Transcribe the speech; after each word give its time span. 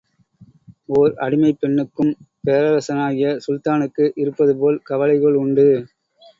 ஓர் 0.89 1.11
அடிமைப் 1.17 1.59
பெண்ணுக்கும் 1.59 2.09
பேரரசனாகிய 2.47 3.37
சுல்தானுக்கு 3.45 4.11
இருப்பது 4.15 4.55
போல் 4.57 4.81
கவலைகள் 4.83 5.33
உண்டு. 5.35 5.69